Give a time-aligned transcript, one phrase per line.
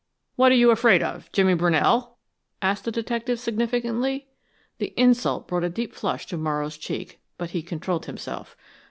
[0.35, 2.17] "What are you afraid of Jimmy Brunell?"
[2.59, 4.29] asked the detective, significantly.
[4.79, 8.57] The insult brought a deep flush to Morrow's cheek, but he controlled himself.